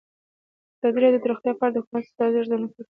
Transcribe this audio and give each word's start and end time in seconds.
ازادي 0.79 0.99
راډیو 1.03 1.21
د 1.23 1.25
روغتیا 1.31 1.53
په 1.59 1.63
اړه 1.65 1.73
د 1.73 1.77
حکومتي 1.83 2.07
ستراتیژۍ 2.11 2.39
ارزونه 2.39 2.67
کړې. 2.71 2.79